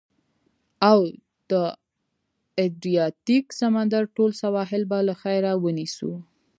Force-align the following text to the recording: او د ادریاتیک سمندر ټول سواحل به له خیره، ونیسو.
او 0.89 0.99
د 1.51 1.53
ادریاتیک 2.65 3.45
سمندر 3.61 4.03
ټول 4.15 4.31
سواحل 4.41 4.81
به 4.91 4.99
له 5.07 5.13
خیره، 5.21 5.51
ونیسو. 5.63 6.13